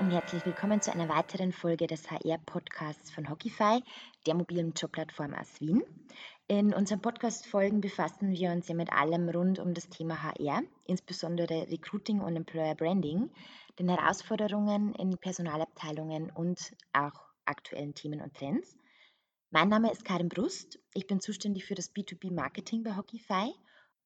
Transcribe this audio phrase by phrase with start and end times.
[0.00, 3.84] Und herzlich willkommen zu einer weiteren Folge des HR-Podcasts von Hockeyfy,
[4.26, 5.82] der mobilen Jobplattform aus Wien.
[6.48, 11.70] In unseren Podcast-Folgen befassen wir uns ja mit allem rund um das Thema HR, insbesondere
[11.70, 13.28] Recruiting und Employer Branding,
[13.78, 18.78] den Herausforderungen in Personalabteilungen und auch aktuellen Themen und Trends.
[19.50, 20.78] Mein Name ist Karin Brust.
[20.94, 23.52] Ich bin zuständig für das B2B-Marketing bei Hockeyfy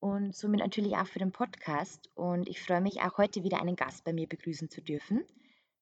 [0.01, 2.11] und somit natürlich auch für den Podcast.
[2.17, 5.25] Und ich freue mich auch heute wieder einen Gast bei mir begrüßen zu dürfen.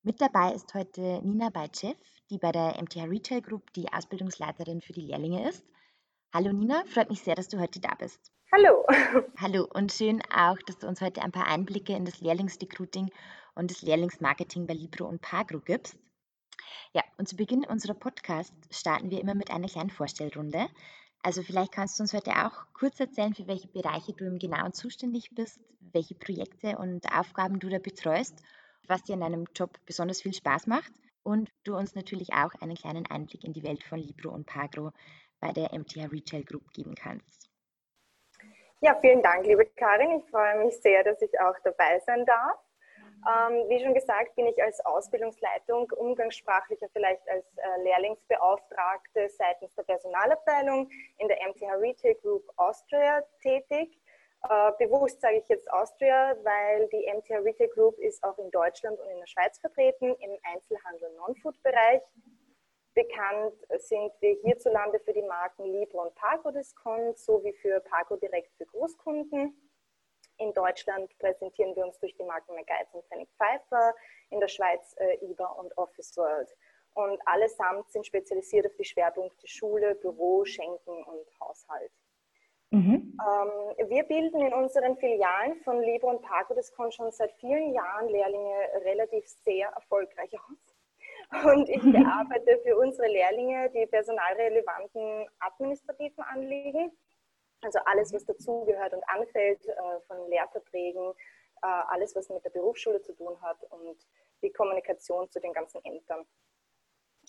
[0.04, 1.94] Mit dabei ist heute Nina Beitschew,
[2.28, 5.64] die bei der MTH Retail Group die Ausbildungsleiterin für die Lehrlinge ist.
[6.34, 8.32] Hallo Nina, freut mich sehr, dass du heute da bist.
[8.50, 8.84] Hallo.
[9.40, 13.12] Hallo und schön auch, dass du uns heute ein paar Einblicke in das Lehrlingsrecruiting
[13.54, 15.96] und das Lehrlingsmarketing bei Libro und Pagro gibst.
[16.94, 20.66] Ja, und zu Beginn unserer Podcast starten wir immer mit einer kleinen Vorstellrunde.
[21.22, 24.72] Also vielleicht kannst du uns heute auch kurz erzählen, für welche Bereiche du im Genauen
[24.72, 28.42] zuständig bist, welche Projekte und Aufgaben du da betreust,
[28.88, 32.76] was dir in deinem Job besonders viel Spaß macht und du uns natürlich auch einen
[32.76, 34.92] kleinen Einblick in die Welt von Libro und Pagro
[35.40, 37.48] bei der MTH Retail Group geben kannst.
[38.80, 40.18] Ja, vielen Dank, liebe Karin.
[40.18, 42.58] Ich freue mich sehr, dass ich auch dabei sein darf.
[43.24, 49.84] Ähm, wie schon gesagt, bin ich als Ausbildungsleitung umgangssprachlicher vielleicht als äh, Lehrlingsbeauftragte seitens der
[49.84, 53.96] Personalabteilung in der MTH Retail Group Austria tätig.
[54.48, 58.98] Äh, bewusst sage ich jetzt Austria, weil die MTH Retail Group ist auch in Deutschland
[58.98, 62.02] und in der Schweiz vertreten im Einzelhandel Non-Food-Bereich.
[62.94, 68.52] Bekannt sind wir hierzulande für die Marken Libro und Pago Discount sowie für Pago Direkt
[68.56, 69.56] für Großkunden.
[70.38, 73.94] In Deutschland präsentieren wir uns durch die Marken McGuides und Fennig Pfeiffer,
[74.30, 76.54] in der Schweiz äh, IBA und Office World.
[76.94, 81.92] Und allesamt sind spezialisiert auf die Schwerpunkte Schule, Büro, Schenken und Haushalt.
[82.72, 83.18] Mhm.
[83.20, 88.08] Ähm, wir bilden in unseren Filialen von Libro und Paco Discon schon seit vielen Jahren
[88.08, 91.44] Lehrlinge relativ sehr erfolgreich aus.
[91.44, 96.92] Und ich bearbeite für unsere Lehrlinge die personalrelevanten administrativen Anliegen
[97.62, 101.12] also alles, was dazugehört und anfällt äh, von Lehrverträgen,
[101.62, 103.96] äh, alles, was mit der Berufsschule zu tun hat und
[104.42, 106.26] die Kommunikation zu den ganzen Ämtern.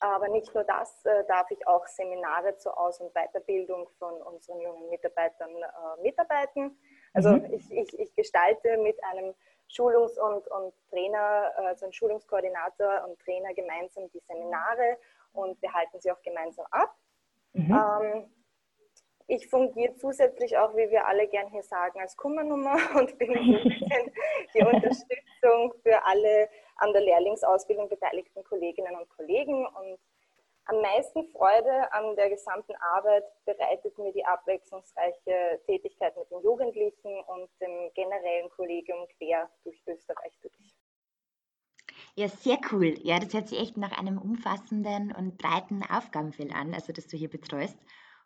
[0.03, 4.59] Aber nicht nur das, äh, darf ich auch Seminare zur Aus- und Weiterbildung von unseren
[4.59, 6.77] jungen Mitarbeitern äh, mitarbeiten.
[7.13, 7.45] Also mhm.
[7.53, 9.33] ich, ich, ich, gestalte mit einem
[9.69, 14.97] Schulungs- und, und Trainer, also ein Schulungskoordinator und Trainer gemeinsam die Seminare
[15.31, 16.93] und wir halten sie auch gemeinsam ab.
[17.53, 17.71] Mhm.
[17.73, 18.29] Ähm,
[19.27, 23.53] ich fungiere zusätzlich auch, wie wir alle gern hier sagen, als Kummernummer und bin ein
[23.53, 24.11] bisschen
[24.53, 29.66] die Unterstützung für alle an der Lehrlingsausbildung beteiligten Kolleginnen und Kollegen.
[29.66, 30.00] Und
[30.66, 37.19] am meisten Freude an der gesamten Arbeit bereitet mir die abwechslungsreiche Tätigkeit mit den Jugendlichen
[37.28, 40.75] und dem generellen Kollegium quer durch Österreich durch.
[42.16, 42.95] Ja, sehr cool.
[43.01, 47.17] Ja, das hört sich echt nach einem umfassenden und breiten Aufgabenfeld an, also das du
[47.17, 47.78] hier betreust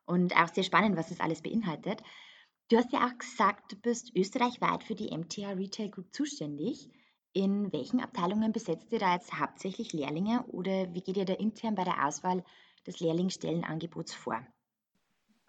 [0.06, 2.02] und auch sehr spannend, was das alles beinhaltet.
[2.70, 6.90] Du hast ja auch gesagt, du bist österreichweit für die MTH Retail Group zuständig.
[7.38, 11.76] In welchen Abteilungen besetzt ihr da jetzt hauptsächlich Lehrlinge oder wie geht ihr da intern
[11.76, 12.44] bei der Auswahl
[12.88, 14.40] des Lehrlingsstellenangebots vor?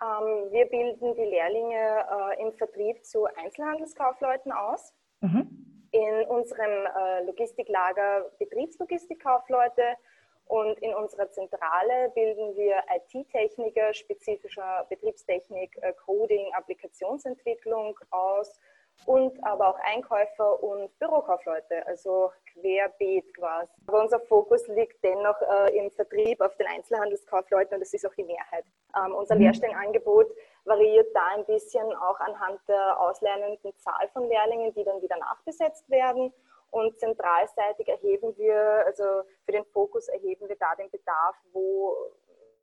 [0.03, 4.93] Ähm, wir bilden die Lehrlinge äh, im Vertrieb zu Einzelhandelskaufleuten aus.
[5.23, 5.89] Mhm.
[5.93, 9.97] In unserem äh, Logistiklager Betriebslogistikkaufleute
[10.45, 18.61] und in unserer Zentrale bilden wir IT-Techniker spezifischer Betriebstechnik, äh, Coding, Applikationsentwicklung aus
[19.07, 23.71] und aber auch Einkäufer und Bürokaufleute, also querbeet quasi.
[23.87, 28.15] Aber unser Fokus liegt dennoch äh, im Vertrieb auf den Einzelhandelskaufleuten und das ist auch
[28.15, 28.65] die Mehrheit.
[28.97, 29.43] Ähm, unser mhm.
[29.43, 30.27] Lehrstellenangebot
[30.65, 35.89] variiert da ein bisschen auch anhand der auslernenden Zahl von Lehrlingen, die dann wieder nachbesetzt
[35.89, 36.33] werden
[36.71, 41.97] und zentralseitig erheben wir, also für den Fokus erheben wir da den Bedarf, wo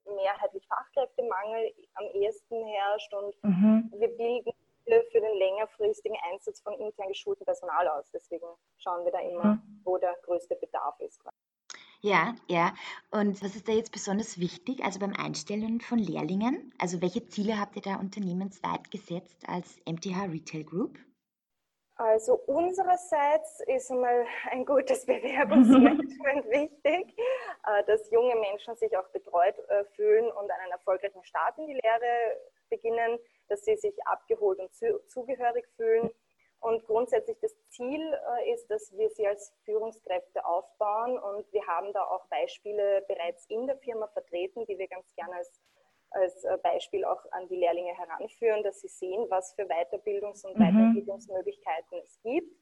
[0.06, 3.92] mehrheitlich Fachkräftemangel am ehesten herrscht und mhm.
[3.98, 4.52] wir bilden
[4.86, 8.10] für den längerfristigen Einsatz von intern geschultem Personal aus.
[8.12, 8.46] Deswegen
[8.78, 9.82] schauen wir da immer, mhm.
[9.84, 11.22] wo der größte Bedarf ist.
[12.02, 12.74] Ja, ja.
[13.10, 16.72] Und was ist da jetzt besonders wichtig, also beim Einstellen von Lehrlingen?
[16.78, 21.00] Also welche Ziele habt ihr da unternehmensweit gesetzt als MTH Retail Group?
[21.98, 27.18] Also unsererseits ist einmal ein gutes Bewerbungsmanagement wichtig,
[27.66, 31.74] äh, dass junge Menschen sich auch betreut äh, fühlen und einen erfolgreichen Start in die
[31.74, 32.38] Lehre
[32.70, 33.18] beginnen,
[33.50, 34.72] dass sie sich abgeholt und
[35.10, 36.10] zugehörig fühlen.
[36.62, 41.94] Und grundsätzlich das Ziel äh, ist, dass wir sie als Führungskräfte aufbauen und wir haben
[41.94, 45.62] da auch Beispiele bereits in der Firma vertreten, die wir ganz gerne als
[46.16, 50.58] als äh, Beispiel auch an die Lehrlinge heranführen, dass sie sehen, was für Weiterbildungs- und
[50.58, 50.64] mhm.
[50.64, 52.56] Weiterentwicklungsmöglichkeiten es gibt.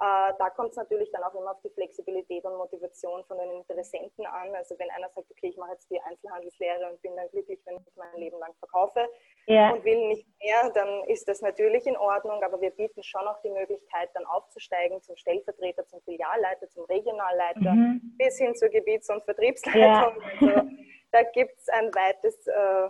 [0.00, 3.50] Äh, da kommt es natürlich dann auch immer auf die Flexibilität und Motivation von den
[3.52, 4.54] Interessenten an.
[4.54, 7.76] Also wenn einer sagt, okay, ich mache jetzt die Einzelhandelslehre und bin dann glücklich, wenn
[7.76, 9.06] ich mein Leben lang verkaufe
[9.46, 9.70] ja.
[9.70, 12.42] und will nicht mehr, dann ist das natürlich in Ordnung.
[12.42, 17.72] Aber wir bieten schon auch die Möglichkeit, dann aufzusteigen zum Stellvertreter, zum Filialleiter, zum Regionalleiter
[17.72, 18.16] mhm.
[18.18, 20.22] bis hin zur Gebiets- und Vertriebsleitung.
[20.40, 20.54] Ja.
[20.54, 20.68] Also,
[21.12, 22.88] da gibt es ein weites, äh,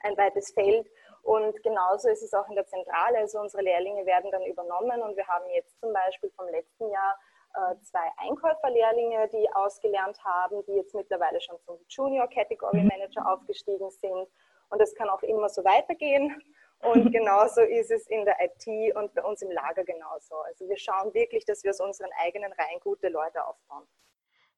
[0.00, 0.90] ein weites Feld.
[1.28, 3.18] Und genauso ist es auch in der Zentrale.
[3.18, 7.18] Also unsere Lehrlinge werden dann übernommen und wir haben jetzt zum Beispiel vom letzten Jahr
[7.54, 12.88] äh, zwei Einkäuferlehrlinge, die ausgelernt haben, die jetzt mittlerweile schon zum Junior Category mhm.
[12.88, 14.26] Manager aufgestiegen sind.
[14.70, 16.34] Und das kann auch immer so weitergehen.
[16.78, 20.34] Und genauso ist es in der IT und bei uns im Lager genauso.
[20.46, 23.84] Also wir schauen wirklich, dass wir aus unseren eigenen Reihen gute Leute aufbauen.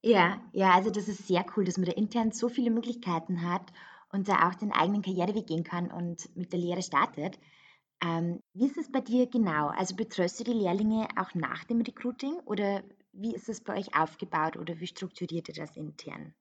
[0.03, 3.73] Ja, ja, also das ist sehr cool, dass man da intern so viele Möglichkeiten hat
[4.13, 7.39] und da auch den eigenen Karriereweg gehen kann und mit der Lehre startet.
[8.03, 9.69] Ähm, wie ist es bei dir genau?
[9.69, 13.95] Also betreust du die Lehrlinge auch nach dem Recruiting oder wie ist es bei euch
[13.95, 16.35] aufgebaut oder wie strukturiert ihr das intern?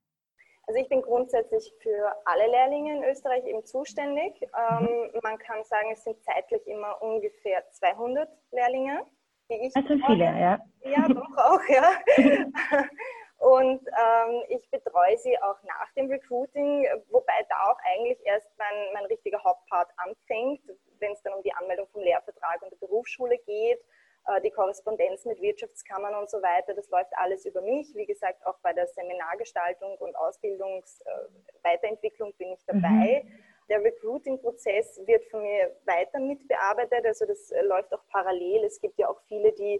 [0.68, 4.40] Also ich bin grundsätzlich für alle Lehrlinge in Österreich eben zuständig.
[4.42, 5.20] Ähm, mhm.
[5.24, 9.04] Man kann sagen, es sind zeitlich immer ungefähr 200 Lehrlinge,
[9.50, 9.74] die ich.
[9.74, 10.60] Sind viele, ja.
[10.84, 11.92] Ja, doch auch, ja.
[13.40, 18.94] Und ähm, ich betreue sie auch nach dem Recruiting, wobei da auch eigentlich erst mein,
[18.94, 20.62] mein richtiger Hauptpart anfängt,
[21.00, 23.80] wenn es dann um die Anmeldung vom Lehrvertrag und der Berufsschule geht,
[24.28, 26.74] äh, die Korrespondenz mit Wirtschaftskammern und so weiter.
[26.74, 27.96] Das läuft alles über mich.
[27.96, 33.24] Wie gesagt, auch bei der Seminargestaltung und Ausbildungsweiterentwicklung äh, bin ich dabei.
[33.24, 33.32] Mhm.
[33.70, 38.66] Der Recruiting-Prozess wird von mir weiter mitbearbeitet, also das äh, läuft auch parallel.
[38.66, 39.80] Es gibt ja auch viele, die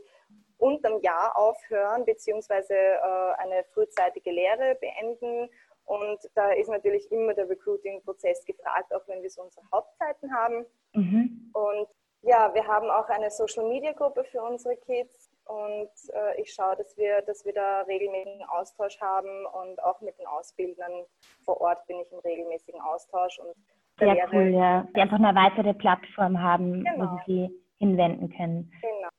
[0.60, 5.50] unterm Jahr aufhören beziehungsweise äh, eine frühzeitige Lehre beenden.
[5.86, 10.66] Und da ist natürlich immer der Recruiting-Prozess gefragt, auch wenn wir so unsere Hauptzeiten haben.
[10.94, 11.50] Mhm.
[11.54, 11.88] Und
[12.22, 15.32] ja, wir haben auch eine Social-Media-Gruppe für unsere Kids.
[15.46, 20.20] Und äh, ich schaue, dass wir, dass wir da regelmäßigen Austausch haben und auch mit
[20.20, 21.06] den Ausbildern
[21.44, 23.40] vor Ort bin ich im regelmäßigen Austausch.
[23.40, 23.56] Und
[23.98, 24.86] Sehr cool, ja.
[24.96, 27.00] Die einfach eine weitere Plattform haben, genau.
[27.00, 28.72] wo sie sich hinwenden können.
[28.82, 29.10] Genau.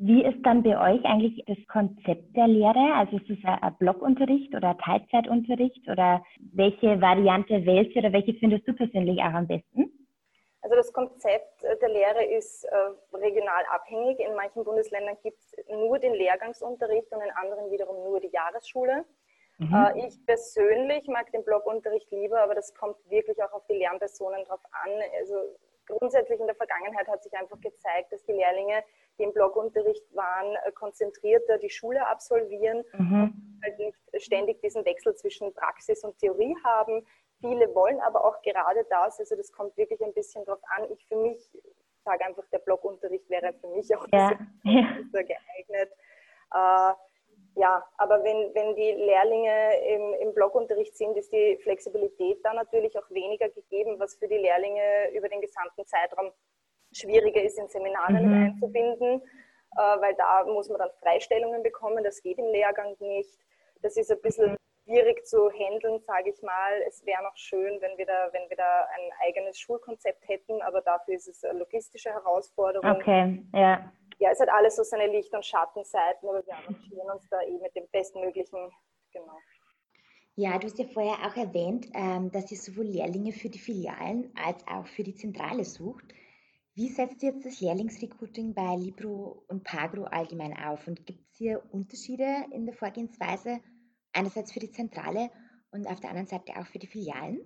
[0.00, 2.94] Wie ist dann bei euch eigentlich das Konzept der Lehre?
[2.94, 6.24] Also ist es ein Blockunterricht oder Teilzeitunterricht oder
[6.54, 9.90] welche Variante wählst du oder welche findest du persönlich auch am besten?
[10.62, 14.20] Also das Konzept der Lehre ist äh, regional abhängig.
[14.20, 19.04] In manchen Bundesländern gibt es nur den Lehrgangsunterricht und in anderen wiederum nur die Jahresschule.
[19.58, 19.74] Mhm.
[19.74, 24.44] Äh, ich persönlich mag den Blockunterricht lieber, aber das kommt wirklich auch auf die Lernpersonen
[24.44, 24.90] drauf an.
[25.18, 25.34] Also
[25.86, 28.84] grundsätzlich in der Vergangenheit hat sich einfach gezeigt, dass die Lehrlinge
[29.18, 33.22] die im Blogunterricht waren, äh, konzentrierter die Schule absolvieren mhm.
[33.22, 37.06] und halt nicht ständig diesen Wechsel zwischen Praxis und Theorie haben.
[37.40, 40.90] Viele wollen aber auch gerade das, also das kommt wirklich ein bisschen drauf an.
[40.90, 41.50] Ich für mich
[42.04, 44.30] sage einfach, der Blogunterricht wäre für mich auch ja.
[44.64, 45.92] besser geeignet.
[46.54, 46.92] Äh,
[47.58, 52.96] ja, aber wenn, wenn die Lehrlinge im, im Blogunterricht sind, ist die Flexibilität da natürlich
[52.96, 56.30] auch weniger gegeben, was für die Lehrlinge über den gesamten Zeitraum
[56.92, 58.46] schwieriger ist, in Seminare mhm.
[58.46, 59.22] einzubinden,
[59.76, 62.04] äh, weil da muss man dann Freistellungen bekommen.
[62.04, 63.38] Das geht im Lehrgang nicht.
[63.82, 66.82] Das ist ein bisschen schwierig zu handeln, sage ich mal.
[66.86, 70.80] Es wäre noch schön, wenn wir, da, wenn wir da ein eigenes Schulkonzept hätten, aber
[70.80, 72.90] dafür ist es eine logistische Herausforderung.
[72.90, 73.92] Okay, ja.
[74.20, 77.58] Ja, es hat alles so seine Licht- und Schattenseiten, aber wir arrangieren uns da eh
[77.58, 78.72] mit dem bestmöglichen,
[79.12, 79.38] genau.
[80.34, 84.32] Ja, du hast ja vorher auch erwähnt, ähm, dass ihr sowohl Lehrlinge für die Filialen
[84.36, 86.04] als auch für die Zentrale sucht.
[86.78, 90.86] Wie setzt jetzt das Lehrlingsrecruiting bei Libro und Pagro allgemein auf?
[90.86, 93.58] Und gibt es hier Unterschiede in der Vorgehensweise,
[94.12, 95.28] einerseits für die Zentrale
[95.72, 97.40] und auf der anderen Seite auch für die Filialen?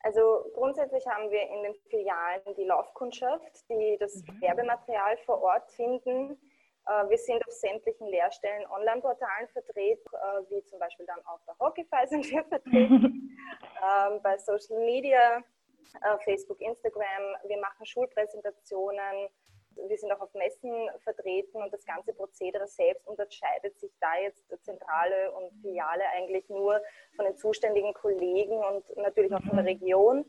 [0.00, 4.40] Also grundsätzlich haben wir in den Filialen die Laufkundschaft, die das mhm.
[4.40, 6.36] Werbematerial vor Ort finden.
[6.88, 11.52] Äh, wir sind auf sämtlichen Lehrstellen Online-Portalen vertreten, äh, wie zum Beispiel dann auch bei
[11.60, 13.38] Hockeyfy sind wir vertreten,
[14.10, 15.44] ähm, bei Social Media
[16.24, 17.36] Facebook, Instagram.
[17.46, 19.28] Wir machen Schulpräsentationen.
[19.88, 20.70] Wir sind auch auf Messen
[21.02, 26.80] vertreten und das ganze Prozedere selbst unterscheidet sich da jetzt Zentrale und Filiale eigentlich nur
[27.16, 30.26] von den zuständigen Kollegen und natürlich auch von der Region.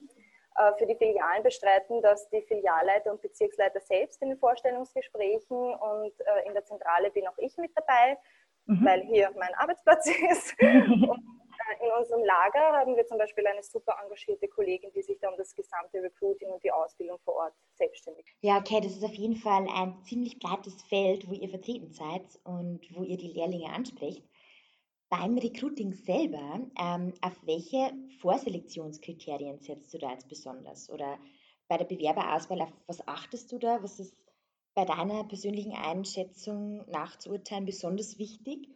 [0.56, 6.14] Äh, für die Filialen bestreiten dass die Filialleiter und Bezirksleiter selbst in den Vorstellungsgesprächen und
[6.20, 8.18] äh, in der Zentrale bin auch ich mit dabei,
[8.66, 8.86] mhm.
[8.86, 10.56] weil hier mein Arbeitsplatz ist.
[10.62, 11.24] Und
[11.82, 15.38] in unserem Lager haben wir zum Beispiel eine super engagierte Kollegin, die sich da um
[15.38, 18.26] das gesamte Recruiting und die Ausbildung vor Ort selbstständig.
[18.42, 22.24] Ja, okay, das ist auf jeden Fall ein ziemlich breites Feld, wo ihr vertreten seid
[22.44, 24.24] und wo ihr die Lehrlinge anspricht.
[25.10, 30.90] Beim Recruiting selber, ähm, auf welche Vorselektionskriterien setzt du da jetzt besonders?
[30.90, 31.20] Oder
[31.68, 33.82] bei der Bewerberauswahl, auf was achtest du da?
[33.84, 34.16] Was ist
[34.74, 38.68] bei deiner persönlichen Einschätzung nachzuurteilen besonders wichtig?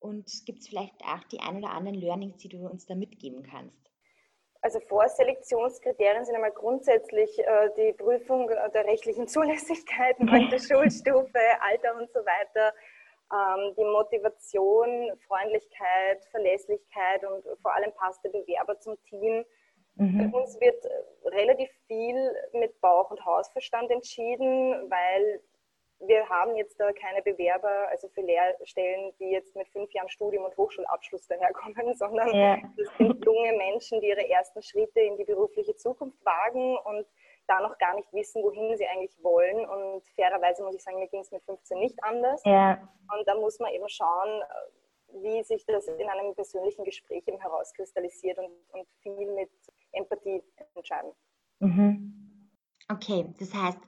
[0.00, 3.42] Und gibt es vielleicht auch die ein oder anderen Learnings, die du uns da mitgeben
[3.42, 3.80] kannst?
[4.62, 11.96] Also Vorselektionskriterien sind einmal grundsätzlich äh, die Prüfung der rechtlichen Zulässigkeit nach der Schulstufe, Alter
[11.96, 12.74] und so weiter,
[13.32, 19.44] ähm, die Motivation, Freundlichkeit, Verlässlichkeit und vor allem passt der Bewerber zum Team.
[19.96, 20.30] Mhm.
[20.30, 20.84] Bei uns wird
[21.24, 25.40] relativ viel mit Bauch- und Hausverstand entschieden, weil
[26.00, 30.44] wir haben jetzt da keine Bewerber, also für Lehrstellen, die jetzt mit fünf Jahren Studium
[30.44, 32.56] und Hochschulabschluss daherkommen, sondern ja.
[32.76, 37.06] das sind junge Menschen, die ihre ersten Schritte in die berufliche Zukunft wagen und
[37.46, 39.68] da noch gar nicht wissen, wohin sie eigentlich wollen.
[39.68, 42.40] Und fairerweise muss ich sagen, mir ging es mit 15 nicht anders.
[42.44, 42.88] Ja.
[43.12, 44.42] Und da muss man eben schauen,
[45.22, 49.50] wie sich das in einem persönlichen Gespräch eben herauskristallisiert und, und viel mit
[49.92, 50.42] Empathie
[50.74, 51.12] entscheiden.
[51.58, 52.50] Mhm.
[52.88, 53.78] Okay, das heißt,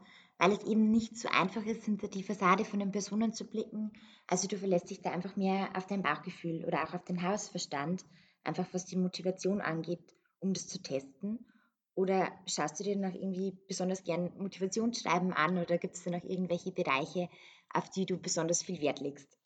[0.43, 3.93] weil es eben nicht so einfach ist, hinter die Fassade von den Personen zu blicken.
[4.27, 8.05] Also du verlässt dich da einfach mehr auf dein Bauchgefühl oder auch auf den Hausverstand,
[8.43, 10.03] einfach was die Motivation angeht,
[10.41, 11.47] um das zu testen.
[11.95, 16.25] Oder schaust du dir noch irgendwie besonders gern Motivationsschreiben an oder gibt es da noch
[16.25, 17.29] irgendwelche Bereiche,
[17.73, 19.39] auf die du besonders viel Wert legst?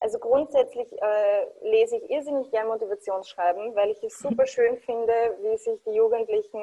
[0.00, 5.56] Also grundsätzlich äh, lese ich irrsinnig gern Motivationsschreiben, weil ich es super schön finde, wie
[5.56, 6.60] sich die Jugendlichen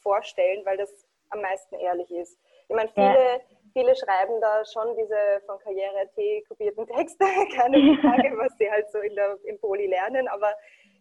[0.00, 0.92] vorstellen, weil das
[1.30, 2.38] am meisten ehrlich ist.
[2.68, 3.40] Ich meine, viele, ja.
[3.72, 8.98] viele schreiben da schon diese von Karriere.at kopierten Texte, keine Frage, was sie halt so
[8.98, 10.52] in der, im Poli lernen, aber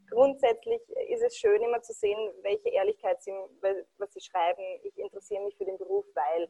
[0.10, 3.32] grundsätzlich ist es schön, immer zu sehen, welche Ehrlichkeit sie,
[3.98, 4.64] was sie schreiben.
[4.84, 6.50] Ich interessiere mich für den Beruf, weil.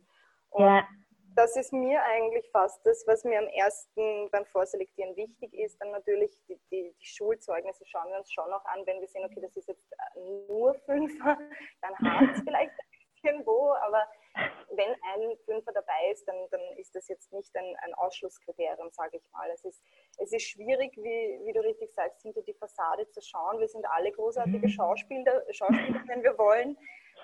[0.50, 0.88] Und ja.
[1.36, 5.78] das ist mir eigentlich fast das, was mir am ersten beim Vorselektieren wichtig ist.
[5.82, 9.26] Dann natürlich die, die, die Schulzeugnisse schauen wir uns schon noch an, wenn wir sehen,
[9.26, 9.94] okay, das ist jetzt
[10.48, 11.38] nur Fünfer,
[11.82, 14.06] dann hakt es vielleicht ein bisschen wo, aber
[14.72, 19.18] wenn ein Fünfer dabei ist, dann, dann ist das jetzt nicht ein, ein Ausschlusskriterium, sage
[19.18, 19.50] ich mal.
[19.54, 19.82] Es ist,
[20.18, 23.60] es ist schwierig, wie, wie du richtig sagst, hinter die Fassade zu schauen.
[23.60, 24.72] Wir sind alle großartige mhm.
[24.72, 26.78] Schauspieler, Schauspieler, wenn wir wollen.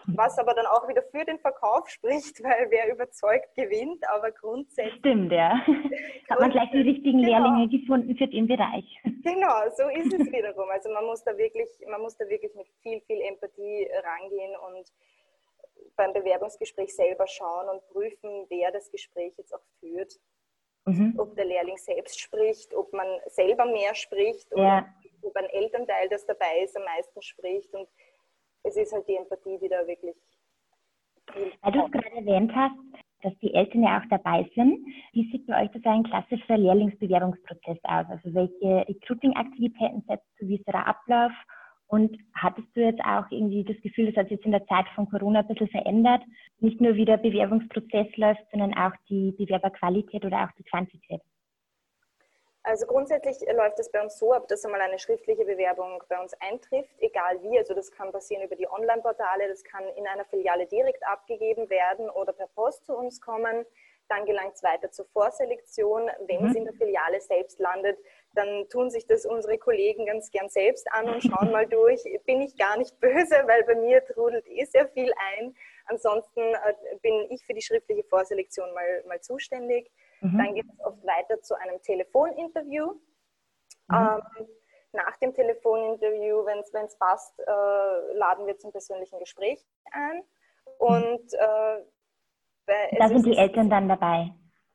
[0.07, 4.03] Was aber dann auch wieder für den Verkauf spricht, weil wer überzeugt, gewinnt.
[4.09, 4.95] Aber grundsätzlich.
[4.99, 5.53] Stimmt, ja.
[6.29, 7.39] Hat man gleich die richtigen genau.
[7.39, 8.85] Lehrlinge gefunden für den Bereich.
[9.23, 10.69] Genau, so ist es wiederum.
[10.69, 14.91] Also man muss da wirklich, man muss da wirklich mit viel, viel Empathie rangehen und
[16.01, 20.19] beim Bewerbungsgespräch selber schauen und prüfen, wer das Gespräch jetzt auch führt.
[20.85, 21.13] Mhm.
[21.19, 24.87] Ob der Lehrling selbst spricht, ob man selber mehr spricht oder
[25.21, 27.71] ob ein Elternteil, das dabei ist, am meisten spricht.
[27.75, 27.87] Und
[28.63, 30.15] es ist halt die Empathie, die da wirklich.
[31.61, 32.75] Weil du es gerade erwähnt hast,
[33.21, 34.83] dass die Eltern ja auch dabei sind.
[35.13, 38.07] Wie sieht bei euch das ein klassischer Lehrlingsbewerbungsprozess aus?
[38.09, 41.31] Also welche Recruiting-Aktivitäten setzt du, wie ist der Ablauf
[41.91, 44.85] und hattest du jetzt auch irgendwie das Gefühl, das hat sich jetzt in der Zeit
[44.95, 46.21] von Corona ein bisschen verändert?
[46.59, 51.21] Nicht nur wie der Bewerbungsprozess läuft, sondern auch die Bewerberqualität oder auch die Quantität?
[52.63, 56.33] Also grundsätzlich läuft es bei uns so ab, dass einmal eine schriftliche Bewerbung bei uns
[56.39, 57.57] eintrifft, egal wie.
[57.57, 62.09] Also das kann passieren über die Online-Portale, das kann in einer Filiale direkt abgegeben werden
[62.09, 63.65] oder per Post zu uns kommen.
[64.07, 66.09] Dann gelangt es weiter zur Vorselektion.
[66.27, 66.49] Wenn mhm.
[66.49, 67.97] es in der Filiale selbst landet,
[68.33, 72.03] dann tun sich das unsere Kollegen ganz gern selbst an und schauen mal durch.
[72.25, 75.55] Bin ich gar nicht böse, weil bei mir trudelt eh sehr viel ein.
[75.85, 79.91] Ansonsten äh, bin ich für die schriftliche Vorselektion mal, mal zuständig.
[80.21, 80.37] Mhm.
[80.37, 82.93] Dann geht es oft weiter zu einem Telefoninterview.
[83.87, 83.95] Mhm.
[83.95, 84.47] Ähm,
[84.93, 90.23] nach dem Telefoninterview, wenn es passt, äh, laden wir zum persönlichen Gespräch ein.
[90.77, 91.83] Und äh,
[92.97, 94.33] da sind die Eltern dann dabei.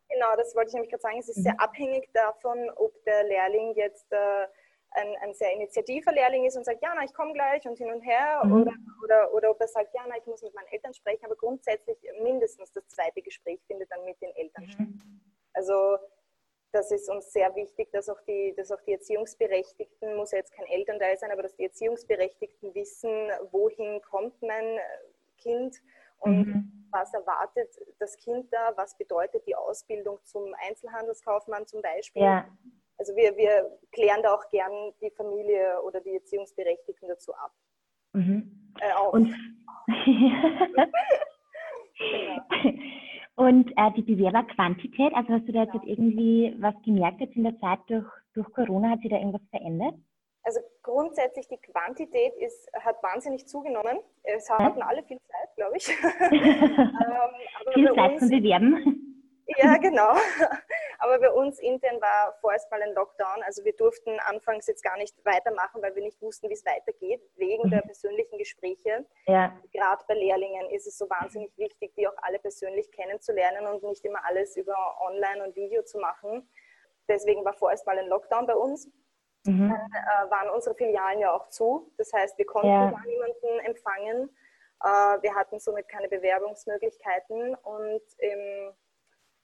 [0.08, 1.18] Genau, das wollte ich nämlich gerade sagen.
[1.18, 1.42] Es ist mhm.
[1.42, 4.46] sehr abhängig davon, ob der Lehrling jetzt äh,
[4.90, 7.90] ein, ein, sehr initiativer Lehrling ist und sagt, ja, na, ich komme gleich und hin
[7.92, 8.42] und her.
[8.44, 8.62] Mhm.
[8.62, 8.72] Oder,
[9.02, 11.24] oder, oder ob er sagt, ja, na, ich muss mit meinen Eltern sprechen.
[11.24, 14.70] Aber grundsätzlich mindestens das zweite Gespräch findet dann mit den Eltern mhm.
[14.70, 14.86] statt.
[15.52, 15.98] Also
[16.72, 20.52] das ist uns sehr wichtig, dass auch, die, dass auch die Erziehungsberechtigten, muss ja jetzt
[20.52, 24.78] kein Elternteil sein, aber dass die Erziehungsberechtigten wissen, wohin kommt mein
[25.38, 25.76] Kind
[26.18, 26.88] und mhm.
[26.90, 27.68] was erwartet
[27.98, 28.72] das Kind da?
[28.76, 32.22] Was bedeutet die Ausbildung zum Einzelhandelskaufmann zum Beispiel?
[32.22, 32.48] Ja.
[32.98, 37.52] Also wir, wir klären da auch gern die Familie oder die Erziehungsberechtigten dazu ab.
[38.12, 38.72] Mhm.
[38.80, 39.34] Äh, Und,
[43.36, 45.82] Und äh, die Bewerberquantität, also hast du da jetzt ja.
[45.84, 48.90] irgendwie was gemerkt jetzt in der Zeit durch, durch Corona?
[48.90, 49.94] Hat sich da irgendwas verändert?
[50.46, 53.98] Also grundsätzlich die Quantität ist, hat wahnsinnig zugenommen.
[54.22, 55.88] Es hatten alle viel Zeit, glaube ich.
[56.30, 59.16] ähm, viel Zeit uns, zum Bewerben.
[59.58, 60.12] Ja, genau.
[61.00, 63.42] Aber bei uns intern war vorerst mal ein Lockdown.
[63.44, 67.22] Also wir durften anfangs jetzt gar nicht weitermachen, weil wir nicht wussten, wie es weitergeht,
[67.34, 67.88] wegen der mhm.
[67.88, 69.04] persönlichen Gespräche.
[69.26, 69.52] Ja.
[69.72, 74.04] Gerade bei Lehrlingen ist es so wahnsinnig wichtig, die auch alle persönlich kennenzulernen und nicht
[74.04, 76.48] immer alles über Online und Video zu machen.
[77.08, 78.88] Deswegen war vorerst mal ein Lockdown bei uns.
[79.46, 79.70] Mhm.
[79.70, 81.92] Dann äh, waren unsere Filialen ja auch zu.
[81.96, 82.90] Das heißt, wir konnten ja.
[82.90, 84.36] gar niemanden empfangen.
[84.82, 88.72] Äh, wir hatten somit keine Bewerbungsmöglichkeiten und im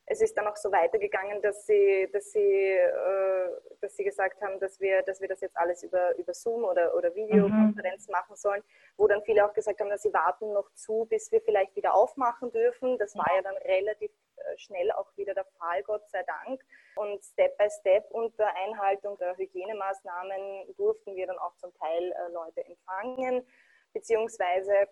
[0.07, 3.49] es ist dann auch so weitergegangen, dass sie, dass sie, äh,
[3.81, 6.95] dass sie gesagt haben, dass wir, dass wir das jetzt alles über, über Zoom oder,
[6.95, 8.13] oder Videokonferenz mhm.
[8.13, 8.63] machen sollen,
[8.97, 11.95] wo dann viele auch gesagt haben, dass sie warten noch zu, bis wir vielleicht wieder
[11.95, 12.99] aufmachen dürfen.
[12.99, 16.61] Das war ja dann relativ äh, schnell auch wieder der Fall, Gott sei Dank.
[16.97, 22.33] Und Step by Step unter Einhaltung der Hygienemaßnahmen durften wir dann auch zum Teil äh,
[22.33, 23.47] Leute empfangen,
[23.93, 24.89] beziehungsweise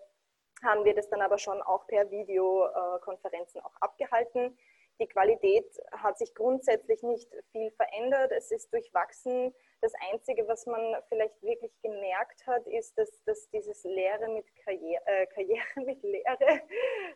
[0.63, 4.57] haben wir das dann aber schon auch per Videokonferenzen auch abgehalten.
[5.01, 8.33] Die Qualität hat sich grundsätzlich nicht viel verändert.
[8.33, 9.55] Es ist durchwachsen.
[9.81, 15.03] Das Einzige, was man vielleicht wirklich gemerkt hat, ist, dass, dass dieses Lehre mit Karriere,
[15.07, 16.61] äh, Karriere mit Lehre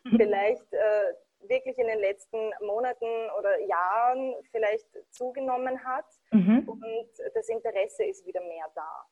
[0.17, 1.13] vielleicht äh,
[1.49, 3.05] wirklich in den letzten Monaten
[3.37, 6.05] oder Jahren vielleicht zugenommen hat.
[6.31, 6.67] Mhm.
[6.67, 9.05] Und das Interesse ist wieder mehr da.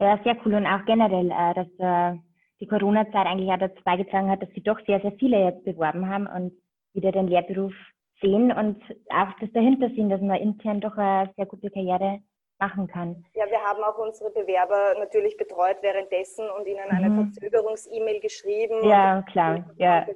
[0.00, 0.54] Ja, sehr cool.
[0.54, 2.18] Und auch generell, äh, dass äh,
[2.60, 6.08] die Corona-Zeit eigentlich auch dazu beigetragen hat, dass sich doch sehr, sehr viele jetzt beworben
[6.08, 6.52] haben und
[6.92, 7.74] wieder den Lehrberuf
[8.20, 12.20] sehen und auch das dahinter sehen, dass man intern doch eine sehr gute Karriere
[12.58, 13.24] machen kann.
[13.34, 17.32] Ja, wir haben auch unsere Bewerber natürlich betreut währenddessen und ihnen eine mhm.
[17.32, 18.84] Verzögerungs-E-Mail geschrieben.
[18.84, 19.64] Ja, klar.
[19.76, 20.06] Ja.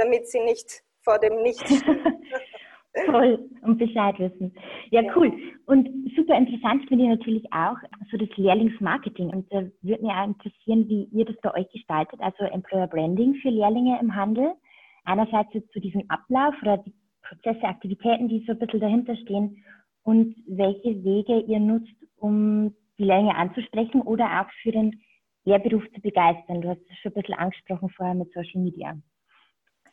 [0.00, 1.84] Damit sie nicht vor dem Nichts
[3.06, 4.52] Toll, und Bescheid wissen.
[4.90, 5.32] Ja, cool.
[5.66, 7.76] Und super interessant finde ich natürlich auch
[8.10, 9.28] so das Lehrlingsmarketing.
[9.28, 13.36] Und da würde mich auch interessieren, wie ihr das bei euch gestaltet, also Employer Branding
[13.36, 14.54] für Lehrlinge im Handel
[15.04, 16.92] einerseits zu diesem Ablauf oder die
[17.22, 19.62] Prozesse, Aktivitäten, die so ein bisschen dahinter stehen
[20.02, 25.00] und welche Wege ihr nutzt, um die Länge anzusprechen oder auch für den
[25.44, 26.60] Lehrberuf zu begeistern.
[26.60, 28.96] Du hast es schon ein bisschen angesprochen vorher mit Social Media.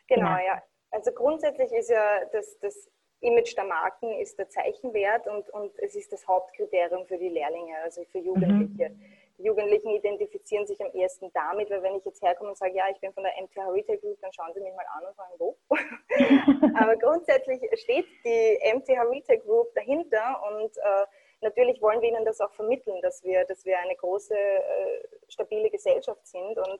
[0.08, 0.46] Genau, genau.
[0.46, 0.64] ja.
[0.92, 2.90] Also grundsätzlich ist ja das, das
[3.22, 7.76] Image der Marken ist der Zeichenwert und, und es ist das Hauptkriterium für die Lehrlinge,
[7.84, 8.90] also für Jugendliche.
[8.90, 9.02] Mhm.
[9.40, 12.86] Die Jugendlichen identifizieren sich am ersten damit, weil wenn ich jetzt herkomme und sage, ja,
[12.92, 15.34] ich bin von der MTH Retail Group, dann schauen sie mich mal an und fragen,
[15.38, 15.58] wo?
[16.80, 21.06] Aber grundsätzlich steht die MTH Retail Group dahinter und äh,
[21.42, 25.70] natürlich wollen wir ihnen das auch vermitteln, dass wir, dass wir eine große, äh, stabile
[25.70, 26.80] Gesellschaft sind und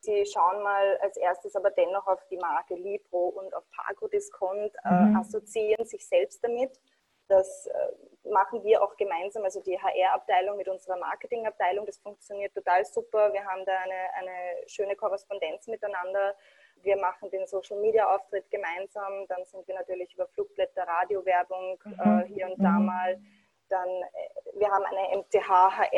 [0.00, 4.74] Sie schauen mal als erstes aber dennoch auf die Marke Libro und auf Pago Discount,
[4.84, 5.16] äh, mhm.
[5.16, 6.78] assoziieren sich selbst damit.
[7.28, 11.84] Das äh, machen wir auch gemeinsam, also die HR-Abteilung mit unserer Marketing-Abteilung.
[11.84, 13.32] Das funktioniert total super.
[13.32, 16.34] Wir haben da eine, eine schöne Korrespondenz miteinander.
[16.76, 19.26] Wir machen den Social-Media-Auftritt gemeinsam.
[19.28, 22.00] Dann sind wir natürlich über Flugblätter, Radiowerbung mhm.
[22.00, 22.86] äh, hier und da mhm.
[22.86, 23.20] mal.
[23.68, 25.92] Dann, äh, wir haben eine MTH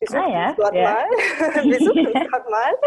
[0.00, 0.08] HR Facebook-Seite.
[0.08, 0.48] Besucht ah, ja.
[0.48, 0.82] uns dort ja.
[0.82, 1.68] mal.
[1.68, 2.78] Besucht uns dort mal.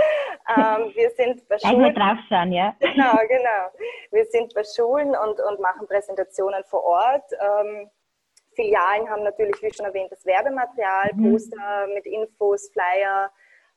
[0.56, 2.52] Ähm, wir sind bei Schulen.
[2.52, 2.76] Ja.
[2.80, 3.88] Genau, genau.
[4.12, 7.32] Wir sind bei Schulen und, und machen Präsentationen vor Ort.
[7.40, 7.90] Ähm,
[8.56, 11.32] Filialen haben natürlich, wie schon erwähnt, das Werbematerial, mhm.
[11.32, 13.32] Poster mit Infos, Flyer,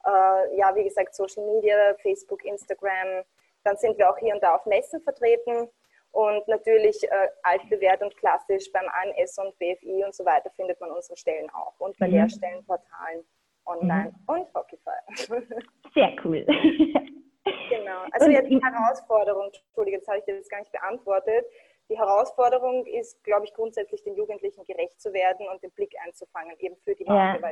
[0.05, 3.25] äh, ja, wie gesagt, Social Media, Facebook, Instagram.
[3.65, 5.69] Dann sind wir auch hier und da auf Messen vertreten.
[6.17, 10.91] Und natürlich äh, altbewährt und klassisch beim ANS und BFI und so weiter findet man
[10.91, 11.79] unsere Stellen auch.
[11.79, 12.15] Und bei mhm.
[12.15, 13.23] Lehrstellenportalen
[13.67, 14.35] online mhm.
[14.35, 14.97] und Hockeyfy.
[15.95, 16.43] Sehr cool.
[17.69, 18.07] genau.
[18.13, 21.45] Also jetzt die Herausforderung, Entschuldige, das habe ich dir jetzt gar nicht beantwortet.
[21.91, 26.57] Die Herausforderung ist, glaube ich, grundsätzlich den Jugendlichen gerecht zu werden und den Blick einzufangen,
[26.61, 27.51] eben für die Marke, ja.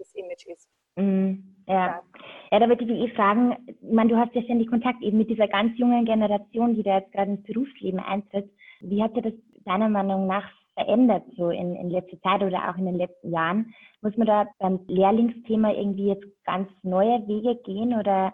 [0.00, 0.68] Das Image ist.
[0.96, 1.44] Mhm.
[1.68, 2.02] Ja.
[2.50, 5.30] ja, da würde ich eh fragen, ich meine, du hast ja ständig Kontakt eben mit
[5.30, 8.50] dieser ganz jungen Generation, die da jetzt gerade ins Berufsleben eintritt.
[8.80, 9.34] Wie hat sich das
[9.64, 13.72] deiner Meinung nach verändert, so in, in letzter Zeit oder auch in den letzten Jahren?
[14.02, 18.32] Muss man da beim Lehrlingsthema irgendwie jetzt ganz neue Wege gehen oder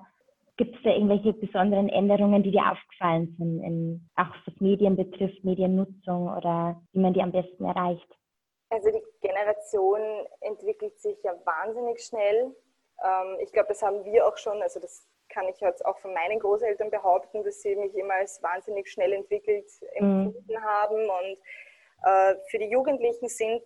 [0.57, 5.45] gibt es da irgendwelche besonderen Änderungen, die dir aufgefallen sind, in, auch was Medien betrifft,
[5.45, 8.09] Mediennutzung oder wie man die am besten erreicht?
[8.71, 12.55] Also die Generation entwickelt sich ja wahnsinnig schnell.
[13.05, 16.15] Ähm, ich glaube, das haben wir auch schon, also das kann ich jetzt auch von
[16.15, 20.65] meinen Großeltern behaupten, dass sie mich immer als wahnsinnig schnell entwickelt empfunden mhm.
[20.65, 21.11] haben.
[21.11, 21.39] Und
[22.05, 23.63] äh, für die Jugendlichen sind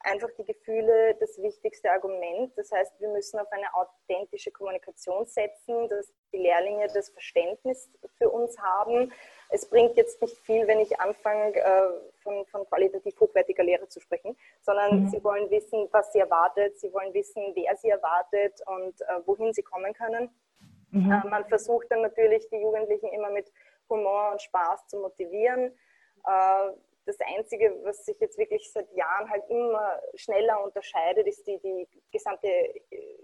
[0.00, 2.52] einfach die Gefühle das wichtigste Argument.
[2.56, 8.30] Das heißt, wir müssen auf eine authentische Kommunikation setzen, dass die Lehrlinge das Verständnis für
[8.30, 9.12] uns haben.
[9.50, 11.90] Es bringt jetzt nicht viel, wenn ich anfange, äh,
[12.22, 15.08] von, von qualitativ hochwertiger Lehre zu sprechen, sondern mhm.
[15.08, 19.52] sie wollen wissen, was sie erwartet, sie wollen wissen, wer sie erwartet und äh, wohin
[19.52, 20.30] sie kommen können.
[20.90, 21.10] Mhm.
[21.10, 23.50] Äh, man versucht dann natürlich, die Jugendlichen immer mit
[23.88, 25.72] Humor und Spaß zu motivieren.
[27.08, 31.88] Das Einzige, was sich jetzt wirklich seit Jahren halt immer schneller unterscheidet, ist die, die
[32.12, 32.48] gesamte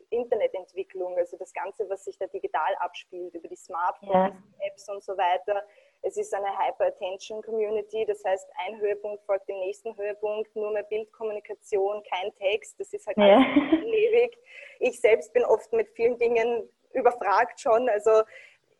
[0.09, 4.67] Internetentwicklung, also das Ganze, was sich da digital abspielt, über die Smartphones, ja.
[4.67, 5.63] Apps und so weiter.
[6.07, 12.03] Es ist eine Hyper-Attention-Community, das heißt, ein Höhepunkt folgt dem nächsten Höhepunkt, nur mehr Bildkommunikation,
[12.03, 13.41] kein Text, das ist halt ja.
[13.41, 14.37] ewig.
[14.81, 18.23] Ich selbst bin oft mit vielen Dingen überfragt schon, also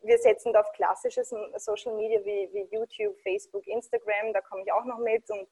[0.03, 4.71] wir setzen da auf klassisches Social Media wie, wie YouTube, Facebook, Instagram, da komme ich
[4.71, 5.47] auch noch mit und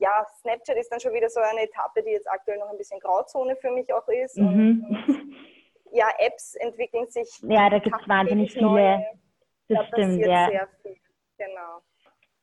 [0.00, 3.00] ja, Snapchat ist dann schon wieder so eine Etappe, die jetzt aktuell noch ein bisschen
[3.00, 4.36] Grauzone für mich auch ist.
[4.36, 4.84] Mhm.
[4.88, 5.36] Und, und,
[5.92, 7.28] ja, Apps entwickeln sich.
[7.42, 8.66] Ja, da gibt es wahnsinnig viele.
[8.66, 9.06] Neue.
[9.68, 10.48] Das da stimmt, ja.
[10.48, 10.96] Sehr viel.
[11.38, 11.80] Genau.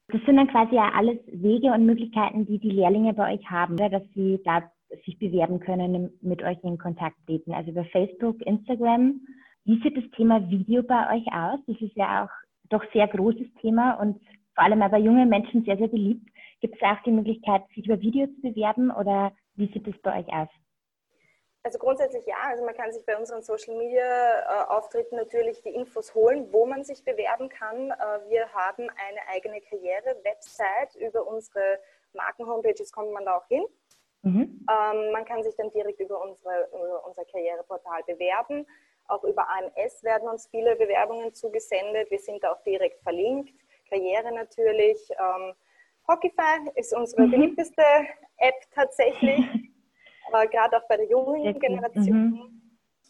[0.10, 3.76] Das sind dann quasi ja alles Wege und Möglichkeiten, die die Lehrlinge bei euch haben,
[3.76, 4.72] dass sie da
[5.04, 7.54] sich bewerben können, mit euch in Kontakt treten.
[7.54, 9.20] Also über Facebook, Instagram
[9.66, 11.60] wie sieht das Thema Video bei euch aus?
[11.66, 12.30] Das ist ja auch
[12.70, 14.22] doch sehr großes Thema und
[14.54, 16.30] vor allem bei jungen Menschen sehr, sehr beliebt.
[16.62, 20.20] Gibt es auch die Möglichkeit, sich über Video zu bewerben oder wie sieht das bei
[20.20, 20.50] euch aus?
[21.66, 25.74] Also grundsätzlich ja, also man kann sich bei unseren Social Media äh, Auftritten natürlich die
[25.74, 27.90] Infos holen, wo man sich bewerben kann.
[27.90, 31.80] Äh, wir haben eine eigene Karriere-Website über unsere
[32.14, 33.66] Marken-Homepages kommt man da auch hin.
[34.22, 34.64] Mhm.
[34.70, 38.68] Ähm, man kann sich dann direkt über, unsere, über unser Karriereportal bewerben.
[39.08, 42.12] Auch über AMS werden uns viele Bewerbungen zugesendet.
[42.12, 43.56] Wir sind auch direkt verlinkt.
[43.90, 45.10] Karriere natürlich.
[45.20, 45.56] Ähm,
[46.08, 47.32] Hockeyfy ist unsere mhm.
[47.32, 47.84] beliebteste
[48.38, 49.40] App tatsächlich,
[50.42, 52.32] äh, gerade auch bei der jungen Generation.
[52.32, 52.62] Mhm.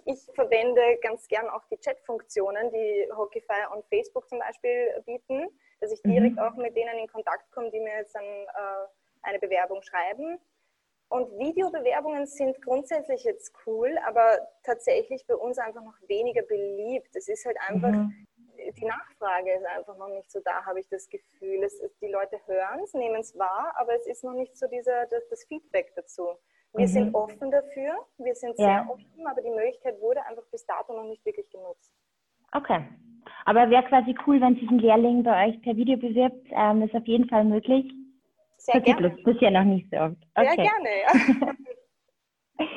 [0.05, 5.47] Ich verwende ganz gern auch die Chat-Funktionen, die Hockeyfy und Facebook zum Beispiel bieten,
[5.79, 6.39] dass ich direkt mhm.
[6.39, 8.87] auch mit denen in Kontakt komme, die mir jetzt dann äh,
[9.23, 10.39] eine Bewerbung schreiben.
[11.09, 17.15] Und Videobewerbungen sind grundsätzlich jetzt cool, aber tatsächlich bei uns einfach noch weniger beliebt.
[17.15, 18.25] Es ist halt einfach, mhm.
[18.57, 21.63] die Nachfrage ist einfach noch nicht so da, habe ich das Gefühl.
[21.63, 25.05] Es, die Leute hören es, nehmen es wahr, aber es ist noch nicht so dieser,
[25.07, 26.37] das, das Feedback dazu.
[26.75, 26.91] Wir mhm.
[26.91, 28.87] sind offen dafür, wir sind sehr ja.
[28.89, 31.91] offen, aber die Möglichkeit wurde einfach bis dato noch nicht wirklich genutzt.
[32.51, 32.81] Okay.
[33.45, 36.47] Aber wäre quasi cool, wenn sich ein Lehrling bei euch per Video bewirbt.
[36.51, 37.91] Ähm, ist auf jeden Fall möglich.
[38.57, 39.09] Sehr das gerne.
[39.23, 40.17] Bisher noch nicht so oft.
[40.35, 40.55] Okay.
[40.55, 41.53] Sehr gerne,
[42.57, 42.65] ja.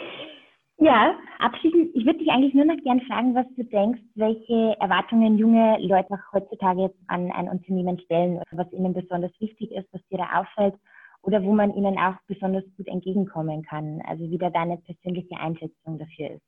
[0.79, 5.39] ja, abschließend, ich würde dich eigentlich nur noch gerne fragen, was du denkst, welche Erwartungen
[5.39, 10.07] junge Leute auch heutzutage an ein Unternehmen stellen oder was ihnen besonders wichtig ist, was
[10.09, 10.75] dir da auffällt
[11.23, 14.03] oder wo man ihnen auch besonders gut entgegenkommen kann.
[14.07, 16.43] Also wie da deine persönliche Einschätzung dafür ist.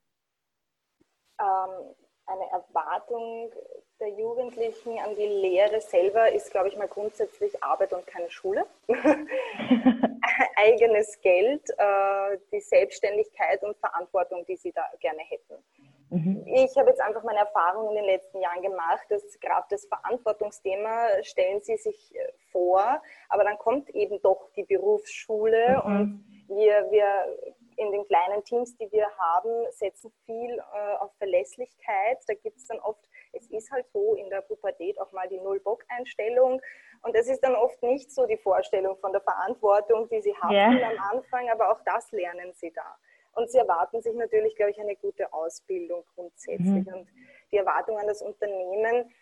[1.40, 1.94] Ähm,
[2.26, 3.50] eine Erwartung
[3.98, 8.66] der Jugendlichen an die Lehre selber ist, glaube ich, mal grundsätzlich Arbeit und keine Schule.
[10.56, 15.62] Eigenes Geld, äh, die Selbstständigkeit und Verantwortung, die sie da gerne hätten.
[16.10, 16.42] Mhm.
[16.46, 21.22] Ich habe jetzt einfach meine Erfahrung in den letzten Jahren gemacht, dass gerade das Verantwortungsthema
[21.22, 25.90] stellen sie sich äh, vor, aber dann kommt eben doch die Berufsschule mhm.
[25.90, 27.36] und wir, wir
[27.76, 32.18] in den kleinen Teams, die wir haben, setzen viel äh, auf Verlässlichkeit.
[32.26, 35.40] Da gibt es dann oft, es ist halt so in der Pubertät auch mal die
[35.40, 36.60] Null-Bock-Einstellung.
[37.02, 40.54] Und das ist dann oft nicht so die Vorstellung von der Verantwortung, die sie haben
[40.54, 40.90] yeah.
[40.90, 42.98] am Anfang, aber auch das lernen sie da.
[43.34, 46.86] Und sie erwarten sich natürlich, glaube ich, eine gute Ausbildung grundsätzlich.
[46.86, 46.94] Mhm.
[46.94, 47.08] Und
[47.52, 49.12] die Erwartungen an das Unternehmen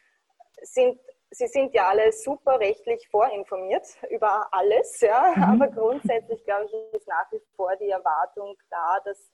[0.63, 0.99] sind
[1.31, 5.35] Sie sind ja alle super rechtlich vorinformiert über alles, ja.
[5.37, 5.43] Mhm.
[5.43, 9.31] aber grundsätzlich, glaube ich, ist nach wie vor die Erwartung da, dass,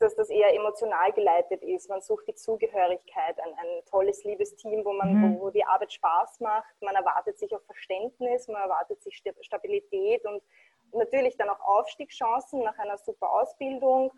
[0.00, 1.88] dass das eher emotional geleitet ist.
[1.88, 5.38] Man sucht die Zugehörigkeit, ein, ein tolles, liebes Team, wo, man, mhm.
[5.38, 6.74] wo, wo die Arbeit Spaß macht.
[6.80, 10.42] Man erwartet sich auch Verständnis, man erwartet sich Stabilität und
[10.92, 14.12] natürlich dann auch Aufstiegschancen nach einer super Ausbildung.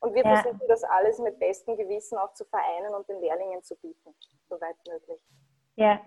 [0.00, 0.36] Und wir ja.
[0.36, 4.14] versuchen das alles mit bestem Gewissen auch zu vereinen und den Lehrlingen zu bieten,
[4.48, 5.20] soweit möglich.
[5.76, 6.00] Ja,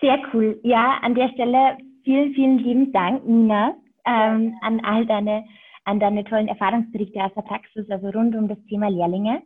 [0.00, 0.60] sehr cool.
[0.62, 3.76] Ja, an der Stelle vielen, vielen lieben Dank, Nina,
[4.06, 5.44] ähm, an all deine,
[5.84, 9.42] an deine tollen Erfahrungsberichte aus der Praxis, also rund um das Thema Lehrlinge.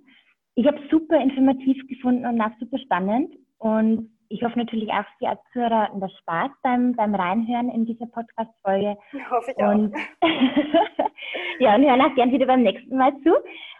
[0.55, 3.35] Ich habe super informativ gefunden und auch super spannend.
[3.59, 7.87] Und ich hoffe natürlich auch, Sie als Zuhörer hatten das Spaß beim, beim Reinhören in
[7.87, 8.97] dieser Podcast-Folge.
[9.31, 10.29] Hoffe ich und, auch.
[11.59, 13.35] ja, und hören auch gern wieder beim nächsten Mal zu.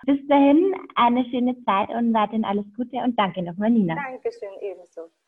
[0.05, 3.95] Bis dahin eine schöne Zeit und weiterhin alles Gute und danke nochmal, Nina.
[3.95, 5.11] Dankeschön, ebenso.